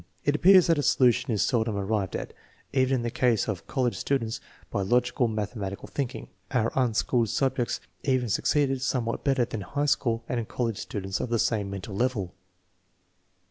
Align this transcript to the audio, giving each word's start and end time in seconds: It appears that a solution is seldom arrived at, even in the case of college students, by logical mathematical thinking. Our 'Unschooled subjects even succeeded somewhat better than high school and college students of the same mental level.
It 0.25 0.35
appears 0.35 0.65
that 0.65 0.79
a 0.79 0.81
solution 0.81 1.29
is 1.29 1.43
seldom 1.43 1.75
arrived 1.77 2.15
at, 2.15 2.33
even 2.73 2.95
in 2.95 3.01
the 3.03 3.11
case 3.11 3.47
of 3.47 3.67
college 3.67 3.95
students, 3.95 4.39
by 4.71 4.81
logical 4.81 5.27
mathematical 5.27 5.87
thinking. 5.87 6.27
Our 6.49 6.71
'Unschooled 6.73 7.29
subjects 7.29 7.79
even 8.01 8.27
succeeded 8.29 8.81
somewhat 8.81 9.23
better 9.23 9.45
than 9.45 9.61
high 9.61 9.85
school 9.85 10.23
and 10.27 10.47
college 10.47 10.79
students 10.79 11.19
of 11.19 11.29
the 11.29 11.37
same 11.37 11.69
mental 11.69 11.95
level. 11.95 12.33